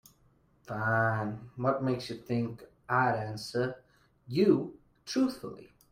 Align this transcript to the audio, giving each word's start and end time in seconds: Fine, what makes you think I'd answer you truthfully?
Fine, 0.63 1.51
what 1.57 1.83
makes 1.83 2.09
you 2.09 2.15
think 2.15 2.63
I'd 2.89 3.13
answer 3.13 3.83
you 4.27 4.79
truthfully? 5.05 5.73